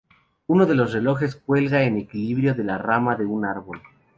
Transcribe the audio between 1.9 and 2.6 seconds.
equilibrio